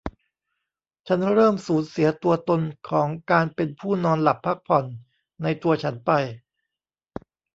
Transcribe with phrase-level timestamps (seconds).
[1.07, 4.85] ฉันเริ่มสูญเสียตัวตนของการเป็นผู้นอนหลับพักผ่อน
[5.43, 6.11] ในตัวฉันไป